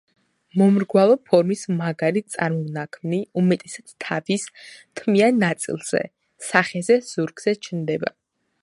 [0.59, 4.49] მომრგვალო ფორმის მაგარი წარმონაქმნი უმეტესად თავის
[5.03, 6.03] თმიან ნაწილზე,
[6.51, 8.17] სახეზე, ზურგზე ჩნდება.